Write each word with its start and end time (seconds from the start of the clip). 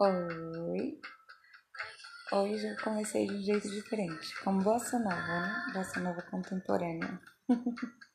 Oi. 0.00 1.00
Hoje 2.30 2.68
eu 2.68 2.76
comecei 2.84 3.26
de 3.26 3.34
um 3.34 3.42
jeito 3.42 3.68
diferente, 3.68 4.40
com 4.44 4.56
bossa 4.58 4.96
nova, 4.96 5.16
né? 5.16 5.72
Bossa 5.74 5.98
nova 5.98 6.22
contemporânea. 6.22 7.20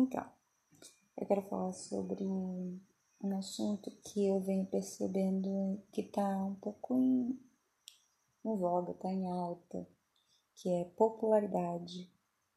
Então, 0.00 0.24
eu 1.16 1.26
quero 1.26 1.42
falar 1.42 1.72
sobre 1.72 2.24
um 2.24 2.78
assunto 3.36 3.90
que 4.04 4.24
eu 4.28 4.38
venho 4.38 4.64
percebendo 4.64 5.82
que 5.90 6.04
tá 6.04 6.44
um 6.44 6.54
pouco 6.54 6.94
em, 6.96 7.36
em 8.44 8.56
voga, 8.56 8.94
tá 8.94 9.12
em 9.12 9.26
alta, 9.26 9.88
que 10.54 10.68
é 10.68 10.84
popularidade. 10.84 12.08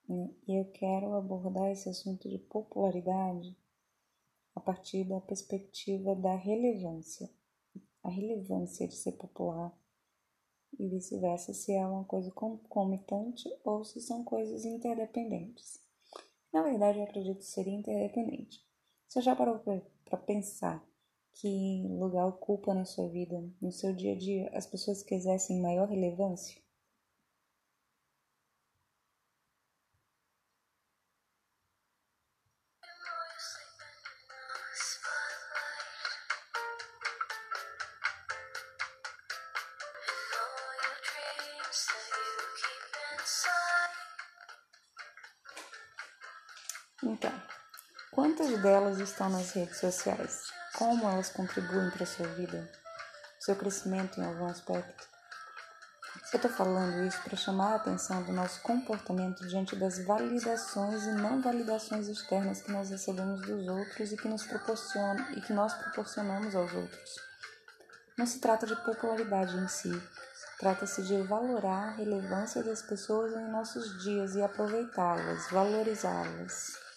né? 0.07 0.29
E 0.47 0.55
eu 0.55 0.65
quero 0.65 1.15
abordar 1.15 1.71
esse 1.71 1.89
assunto 1.89 2.29
de 2.29 2.37
popularidade 2.37 3.57
a 4.53 4.59
partir 4.59 5.03
da 5.05 5.19
perspectiva 5.19 6.15
da 6.15 6.35
relevância. 6.35 7.27
A 8.03 8.09
relevância 8.09 8.87
de 8.87 8.93
ser 8.93 9.13
popular 9.13 9.75
e 10.77 10.87
vice-versa, 10.87 11.55
se 11.55 11.73
é 11.73 11.83
uma 11.87 12.05
coisa 12.05 12.29
concomitante 12.29 13.49
ou 13.63 13.83
se 13.83 13.99
são 13.99 14.23
coisas 14.23 14.63
interdependentes. 14.63 15.81
Na 16.53 16.61
verdade, 16.61 16.99
eu 16.99 17.03
acredito 17.03 17.43
seria 17.43 17.73
interdependente. 17.73 18.65
Você 19.07 19.21
já 19.21 19.35
parou 19.35 19.59
para 20.05 20.17
pensar 20.17 20.85
que 21.33 21.87
lugar 21.87 22.27
ocupa 22.27 22.73
na 22.73 22.85
sua 22.85 23.07
vida, 23.09 23.43
no 23.61 23.71
seu 23.71 23.93
dia 23.93 24.13
a 24.13 24.17
dia, 24.17 24.49
as 24.53 24.65
pessoas 24.67 25.01
que 25.03 25.15
exercem 25.15 25.61
maior 25.61 25.87
relevância? 25.87 26.61
Então, 47.03 47.33
quantas 48.11 48.61
delas 48.61 48.99
estão 48.99 49.27
nas 49.27 49.51
redes 49.51 49.77
sociais? 49.77 50.43
Como 50.77 51.09
elas 51.09 51.29
contribuem 51.29 51.89
para 51.89 52.03
a 52.03 52.07
sua 52.07 52.27
vida, 52.27 52.71
seu 53.39 53.55
crescimento 53.55 54.19
em 54.19 54.23
algum 54.23 54.45
aspecto? 54.45 55.09
Eu 56.31 56.37
estou 56.37 56.51
falando 56.51 57.03
isso 57.03 57.19
para 57.23 57.35
chamar 57.35 57.73
a 57.73 57.75
atenção 57.77 58.23
do 58.23 58.31
nosso 58.31 58.61
comportamento 58.61 59.45
diante 59.47 59.75
das 59.75 59.97
validações 60.05 61.03
e 61.03 61.11
não 61.13 61.41
validações 61.41 62.07
externas 62.07 62.61
que 62.61 62.71
nós 62.71 62.89
recebemos 62.89 63.41
dos 63.41 63.67
outros 63.67 64.11
e 64.11 64.17
que 64.17 64.29
nos 64.29 64.45
proporcionam 64.45 65.31
e 65.31 65.41
que 65.41 65.51
nós 65.51 65.73
proporcionamos 65.73 66.55
aos 66.55 66.71
outros. 66.71 67.15
Não 68.17 68.27
se 68.27 68.39
trata 68.39 68.67
de 68.67 68.75
popularidade 68.77 69.57
em 69.57 69.67
si, 69.67 69.91
trata-se 70.59 71.01
de 71.01 71.21
valorar 71.23 71.89
a 71.89 71.95
relevância 71.95 72.63
das 72.63 72.81
pessoas 72.83 73.33
em 73.33 73.49
nossos 73.49 74.03
dias 74.03 74.35
e 74.35 74.41
aproveitá-las, 74.41 75.49
valorizá-las. 75.49 76.90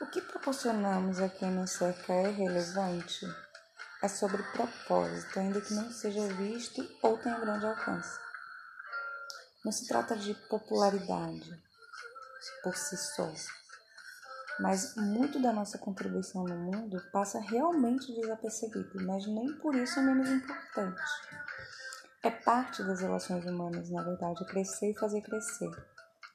O 0.00 0.06
que 0.06 0.20
proporcionamos 0.22 1.18
a 1.18 1.28
quem 1.28 1.50
nos 1.50 1.72
cerca 1.72 2.12
é 2.12 2.30
relevante? 2.30 3.26
É 4.00 4.06
sobre 4.06 4.40
propósito, 4.52 5.40
ainda 5.40 5.60
que 5.60 5.74
não 5.74 5.90
seja 5.90 6.28
visto 6.34 6.88
ou 7.02 7.18
tenha 7.18 7.40
grande 7.40 7.66
alcance. 7.66 8.20
Não 9.64 9.72
se 9.72 9.88
trata 9.88 10.14
de 10.16 10.32
popularidade 10.48 11.60
por 12.62 12.76
si 12.76 12.96
só, 12.96 13.28
mas 14.60 14.94
muito 14.96 15.40
da 15.40 15.52
nossa 15.52 15.78
contribuição 15.78 16.44
no 16.44 16.56
mundo 16.56 17.00
passa 17.12 17.40
realmente 17.40 18.12
desapercebido, 18.14 19.04
mas 19.06 19.26
nem 19.26 19.52
por 19.58 19.74
isso 19.74 19.98
é 19.98 20.02
menos 20.02 20.28
importante. 20.28 21.02
É 22.24 22.30
parte 22.30 22.82
das 22.82 23.00
relações 23.00 23.44
humanas, 23.44 23.90
na 23.90 24.02
verdade, 24.02 24.44
crescer 24.46 24.90
e 24.90 24.98
fazer 24.98 25.20
crescer. 25.22 25.70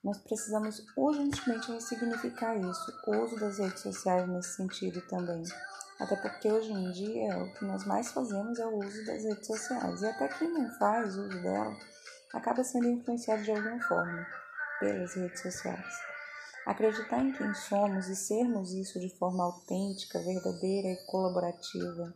Nós 0.04 0.18
precisamos 0.18 0.84
urgentemente 0.96 1.72
ressignificar 1.72 2.56
isso, 2.56 2.94
o 3.08 3.24
uso 3.24 3.40
das 3.40 3.58
redes 3.58 3.82
sociais 3.82 4.28
nesse 4.28 4.56
sentido 4.56 5.02
também. 5.08 5.44
Até 6.00 6.16
porque 6.16 6.52
hoje 6.52 6.72
em 6.72 6.92
dia 6.92 7.38
o 7.38 7.54
que 7.54 7.66
nós 7.66 7.86
mais 7.86 8.12
fazemos 8.12 8.60
é 8.60 8.66
o 8.66 8.80
uso 8.80 9.06
das 9.06 9.24
redes 9.24 9.48
sociais. 9.48 10.02
E 10.02 10.08
até 10.08 10.28
quem 10.28 10.52
não 10.52 10.70
faz 10.78 11.16
uso 11.18 11.42
dela 11.42 11.76
acaba 12.34 12.64
sendo 12.64 12.88
influenciado 12.88 13.44
de 13.44 13.52
alguma 13.52 13.82
forma 13.84 14.26
pelas 14.80 15.14
redes 15.14 15.42
sociais. 15.42 16.13
Acreditar 16.66 17.20
em 17.20 17.34
quem 17.34 17.54
somos 17.54 18.08
e 18.08 18.16
sermos 18.16 18.72
isso 18.72 19.00
de 19.00 19.10
forma 19.18 19.44
autêntica, 19.44 20.20
verdadeira 20.20 20.88
e 20.90 21.06
colaborativa 21.08 22.14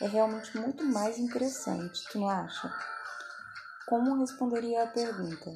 é 0.00 0.06
realmente 0.06 0.56
muito 0.56 0.84
mais 0.84 1.18
interessante, 1.18 2.04
tu 2.10 2.20
não 2.20 2.28
acha? 2.28 2.72
Como 3.86 4.20
responderia 4.20 4.84
a 4.84 4.86
pergunta? 4.88 5.52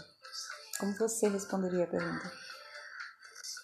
Como 0.81 0.97
você 0.97 1.29
responderia 1.29 1.85
a 1.85 1.87
pergunta? 1.87 2.33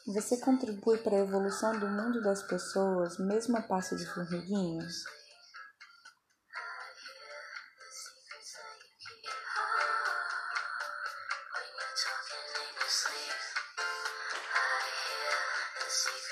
Você 0.09 0.37
contribui 0.37 0.99
para 0.99 1.17
a 1.17 1.21
evolução 1.21 1.79
do 1.79 1.89
mundo 1.89 2.23
das 2.23 2.43
pessoas, 2.43 3.19
mesmo 3.19 3.57
a 3.57 3.63
passo 3.63 3.97
de 3.97 4.07
formiguinha? 4.07 4.87
Secrets 7.91 8.53
that 8.53 8.79
you 9.01 9.17
keep 9.21 9.43
when 11.55 11.69
you're 11.77 11.97
talking 11.97 12.47
in 12.57 12.69
your 12.77 12.89
sleep. 12.89 13.58
Enough. 15.89 16.29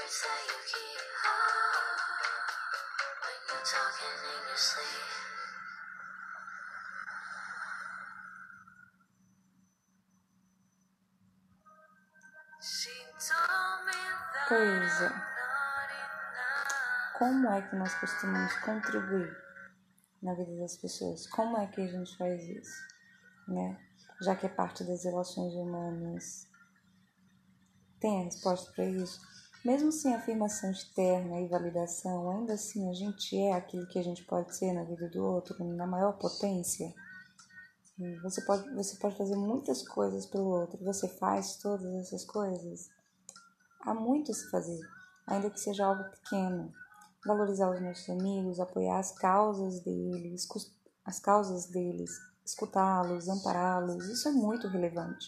Como 17.18 17.50
é 17.50 17.62
que 17.62 17.76
nós 17.76 17.94
costumamos 17.94 18.52
contribuir 18.58 19.34
na 20.22 20.34
vida 20.34 20.54
das 20.58 20.76
pessoas? 20.76 21.26
Como 21.28 21.56
é 21.56 21.66
que 21.68 21.80
a 21.80 21.86
gente 21.86 22.14
faz 22.18 22.44
isso? 22.44 22.86
Né? 23.48 23.80
Já 24.20 24.36
que 24.36 24.44
é 24.44 24.50
parte 24.50 24.84
das 24.84 25.04
relações 25.04 25.54
humanas. 25.54 26.46
Tem 27.98 28.20
a 28.20 28.24
resposta 28.26 28.70
para 28.72 28.84
isso? 28.84 29.18
Mesmo 29.66 29.90
sem 29.90 30.14
afirmação 30.14 30.70
externa 30.70 31.40
e 31.40 31.48
validação, 31.48 32.30
ainda 32.30 32.52
assim 32.52 32.88
a 32.88 32.92
gente 32.92 33.36
é 33.36 33.52
aquilo 33.52 33.84
que 33.88 33.98
a 33.98 34.02
gente 34.02 34.22
pode 34.22 34.54
ser 34.54 34.72
na 34.72 34.84
vida 34.84 35.08
do 35.08 35.20
outro, 35.24 35.58
na 35.64 35.84
maior 35.84 36.12
potência. 36.12 36.94
Você 38.22 38.42
pode, 38.42 38.72
você 38.76 38.96
pode 38.96 39.16
fazer 39.16 39.34
muitas 39.34 39.82
coisas 39.82 40.24
pelo 40.24 40.50
outro. 40.50 40.78
Você 40.84 41.08
faz 41.08 41.56
todas 41.56 41.92
essas 41.96 42.24
coisas? 42.24 42.88
Há 43.80 43.92
muito 43.92 44.30
a 44.30 44.34
se 44.34 44.48
fazer, 44.52 44.78
ainda 45.26 45.50
que 45.50 45.58
seja 45.58 45.84
algo 45.84 46.04
pequeno. 46.12 46.72
Valorizar 47.26 47.68
os 47.68 47.80
nossos 47.80 48.08
amigos, 48.08 48.60
apoiar 48.60 49.00
as 49.00 49.10
causas 49.18 49.80
deles, 49.80 50.46
as 51.04 51.18
causas 51.18 51.66
deles, 51.66 52.12
escutá-los, 52.44 53.28
ampará-los, 53.28 54.08
isso 54.10 54.28
é 54.28 54.30
muito 54.30 54.68
relevante. 54.68 55.26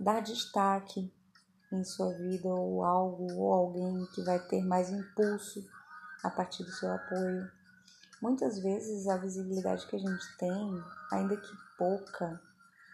Dar 0.00 0.20
destaque 0.20 1.14
em 1.74 1.84
sua 1.84 2.12
vida 2.14 2.48
ou 2.48 2.84
algo 2.84 3.32
ou 3.34 3.52
alguém 3.52 4.06
que 4.14 4.22
vai 4.22 4.38
ter 4.38 4.64
mais 4.64 4.90
impulso 4.90 5.64
a 6.22 6.30
partir 6.30 6.64
do 6.64 6.72
seu 6.72 6.92
apoio. 6.92 7.50
Muitas 8.20 8.58
vezes 8.58 9.06
a 9.06 9.16
visibilidade 9.16 9.86
que 9.86 9.96
a 9.96 9.98
gente 9.98 10.36
tem, 10.38 10.82
ainda 11.12 11.36
que 11.36 11.52
pouca, 11.76 12.40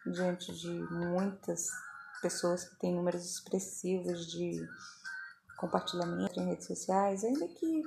diante 0.07 0.53
de 0.53 0.71
muitas 0.91 1.69
pessoas 2.21 2.65
que 2.65 2.77
têm 2.77 2.95
números 2.95 3.25
expressivos 3.25 4.27
de 4.27 4.67
compartilhamento 5.57 6.41
em 6.41 6.47
redes 6.47 6.67
sociais, 6.67 7.23
ainda 7.23 7.47
que 7.47 7.83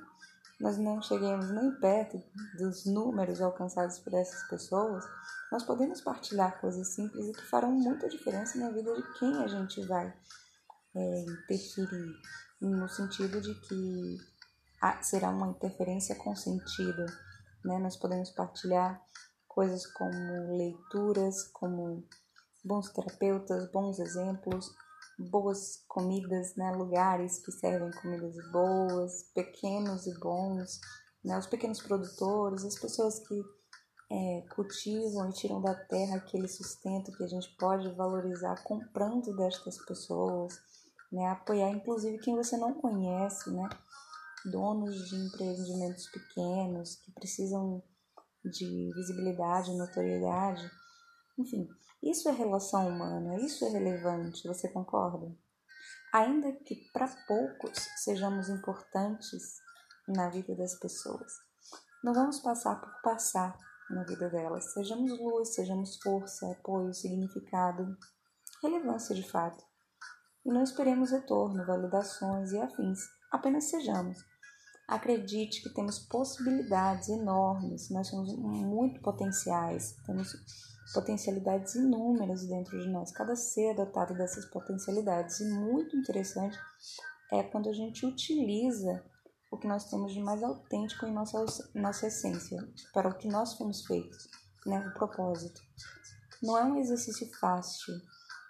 nós 0.60 0.78
não 0.78 1.01
cheguemos 1.01 1.50
nem 1.50 1.72
perto 1.72 2.22
dos 2.57 2.86
números 2.86 3.42
alcançados 3.42 4.00
por 4.00 4.13
essas 4.13 4.48
pessoas, 4.48 5.04
nós 5.51 5.63
podemos 5.63 6.00
partilhar 6.00 6.62
coisas 6.62 6.88
simples 6.89 7.28
e 7.28 7.34
que 7.34 7.46
farão 7.46 7.72
muita 7.72 8.07
diferença 8.07 8.57
na 8.57 8.69
vida 8.69 8.94
de 8.96 9.19
quem 9.19 9.44
a 9.44 9.48
gente 9.48 9.81
vai 9.86 10.13
é, 10.95 11.22
interferir, 11.22 12.13
no 12.62 12.88
sentido 12.88 13.42
de 13.42 13.54
que 13.62 14.18
será 15.01 15.30
uma 15.30 15.48
interferência 15.48 16.16
consentida. 16.16 17.06
Né? 17.63 17.78
Nós 17.80 17.95
podemos 17.95 18.30
partilhar 18.31 19.01
coisas 19.48 19.86
como 19.86 20.57
leituras, 20.57 21.44
como 21.54 22.04
bons 22.63 22.90
terapeutas, 22.90 23.72
bons 23.72 24.00
exemplos, 24.00 24.74
boas 25.18 25.84
comidas, 25.88 26.56
né? 26.56 26.72
lugares 26.72 27.39
que 27.39 27.51
servem 27.51 27.92
comidas 28.01 28.36
boas, 28.51 29.24
pequenos 29.34 30.07
e 30.07 30.19
bons, 30.19 30.80
né? 31.24 31.38
os 31.38 31.48
pequenos 31.48 31.81
produtores, 31.81 32.66
as 32.66 32.80
pessoas 32.80 33.19
que 33.19 33.42
é, 34.12 34.42
cultivam 34.54 35.30
e 35.30 35.34
tiram 35.34 35.62
da 35.62 35.74
terra 35.74 36.18
aquele 36.18 36.48
sustento 36.48 37.12
que 37.12 37.24
a 37.24 37.28
gente 37.28 37.56
pode 37.57 37.89
valorizar 37.96 38.62
comprando 38.63 39.36
destas 39.36 39.78
pessoas, 39.86 40.54
né? 41.13 41.27
apoiar 41.27 41.69
inclusive 41.69 42.18
quem 42.18 42.36
você 42.36 42.57
não 42.57 42.74
conhece, 42.74 43.51
né? 43.51 43.69
donos 44.45 45.07
de 45.07 45.15
empreendimentos 45.15 46.10
pequenos 46.10 46.95
que 46.98 47.12
precisam 47.13 47.81
de 48.44 48.92
visibilidade, 48.94 49.77
notoriedade, 49.77 50.69
enfim, 51.38 51.69
isso 52.01 52.27
é 52.27 52.31
relação 52.33 52.89
humana, 52.89 53.38
isso 53.38 53.63
é 53.63 53.69
relevante, 53.69 54.48
você 54.48 54.68
concorda? 54.68 55.33
Ainda 56.13 56.51
que 56.51 56.75
para 56.92 57.07
poucos 57.25 57.80
sejamos 58.04 58.50
importantes 58.50 59.62
na 60.07 60.30
vida 60.30 60.54
das 60.56 60.77
pessoas, 60.77 61.31
não 62.04 62.13
vamos 62.13 62.39
passar 62.39 62.75
por 62.81 63.01
passar 63.01 63.57
na 63.89 64.04
vida 64.04 64.30
delas. 64.30 64.74
Sejamos 64.74 65.18
luz, 65.18 65.56
sejamos 65.56 65.98
força, 66.01 66.51
apoio, 66.51 66.94
significado, 66.94 67.98
relevância 68.62 69.15
de 69.15 69.24
fato. 69.24 69.63
E 70.45 70.51
não 70.51 70.63
esperemos 70.63 71.12
retorno, 71.12 71.66
validações 71.66 72.51
e 72.51 72.60
afins, 72.60 73.00
apenas 73.31 73.66
sejamos. 73.66 74.18
Acredite 74.88 75.62
que 75.63 75.74
temos 75.74 76.00
possibilidades 76.00 77.07
enormes, 77.07 77.90
nós 77.90 78.07
somos 78.07 78.36
muito 78.38 79.01
potenciais, 79.01 79.95
temos 80.06 80.34
potencialidades 80.94 81.75
inúmeras 81.75 82.45
dentro 82.45 82.78
de 82.80 82.90
nós. 82.90 83.12
Cada 83.12 83.36
ser 83.36 83.72
é 83.72 83.74
dotado 83.74 84.13
dessas 84.13 84.45
potencialidades. 84.45 85.40
E 85.40 85.45
muito 85.45 85.95
interessante 85.95 86.57
é 87.31 87.42
quando 87.44 87.69
a 87.69 87.74
gente 87.74 88.06
utiliza 88.06 89.04
o 89.50 89.57
que 89.57 89.68
nós 89.68 89.89
temos 89.89 90.13
de 90.13 90.19
mais 90.19 90.44
autêntico 90.44 91.06
em 91.06 91.13
nossa, 91.13 91.46
nossa 91.74 92.07
essência, 92.07 92.68
para 92.94 93.07
o 93.07 93.18
que 93.18 93.28
nós 93.28 93.54
fomos 93.54 93.86
feitos, 93.86 94.28
né? 94.66 94.86
o 94.88 94.94
propósito. 94.94 95.62
Não 96.42 96.57
é 96.57 96.63
um 96.63 96.78
exercício 96.78 97.30
fácil 97.39 97.94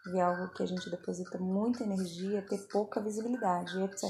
ver 0.05 0.21
algo 0.21 0.53
que 0.53 0.63
a 0.63 0.65
gente 0.65 0.89
deposita 0.89 1.37
muita 1.37 1.83
energia, 1.83 2.45
ter 2.47 2.67
pouca 2.67 3.01
visibilidade, 3.01 3.79
etc. 3.81 4.03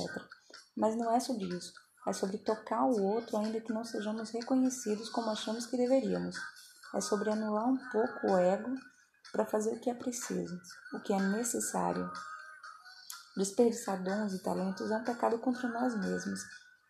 Mas 0.76 0.96
não 0.96 1.14
é 1.14 1.20
sobre 1.20 1.46
isso. 1.46 1.74
É 2.08 2.12
sobre 2.12 2.38
tocar 2.38 2.84
o 2.86 3.02
outro, 3.02 3.38
ainda 3.38 3.62
que 3.62 3.72
não 3.72 3.86
sejamos 3.86 4.30
reconhecidos 4.32 5.10
como 5.10 5.30
achamos 5.30 5.66
que 5.66 5.78
deveríamos. 5.78 6.36
É 6.94 7.00
sobre 7.00 7.30
anular 7.30 7.68
um 7.68 7.78
pouco 7.92 8.28
o 8.28 8.38
ego 8.38 8.76
para 9.32 9.46
fazer 9.46 9.74
o 9.74 9.80
que 9.80 9.90
é 9.90 9.94
preciso, 9.94 10.60
o 10.94 11.00
que 11.00 11.14
é 11.14 11.20
necessário. 11.20 12.12
Desperdiçar 13.38 14.04
dons 14.04 14.34
e 14.34 14.40
talentos 14.44 14.92
é 14.92 14.98
um 14.98 15.04
pecado 15.04 15.40
contra 15.40 15.68
nós 15.68 15.96
mesmos 15.98 16.42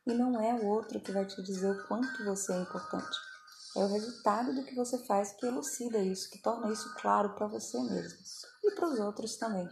e 0.06 0.14
não 0.14 0.42
é 0.42 0.54
o 0.54 0.66
outro 0.66 1.00
que 1.00 1.12
vai 1.12 1.26
te 1.26 1.42
dizer 1.42 1.72
o 1.72 1.88
quanto 1.88 2.26
você 2.26 2.52
é 2.54 2.58
importante. 2.58 3.33
É 3.76 3.84
o 3.84 3.88
resultado 3.88 4.54
do 4.54 4.64
que 4.64 4.76
você 4.76 4.98
faz 5.00 5.32
que 5.34 5.46
elucida 5.46 5.98
isso, 5.98 6.30
que 6.30 6.38
torna 6.38 6.72
isso 6.72 6.94
claro 6.96 7.34
para 7.34 7.48
você 7.48 7.82
mesmo 7.82 8.20
e 8.64 8.72
para 8.76 8.88
os 8.88 9.00
outros 9.00 9.36
também. 9.38 9.68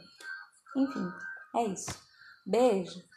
Enfim, 0.75 1.07
é 1.55 1.63
isso. 1.65 1.91
Beijo! 2.45 3.10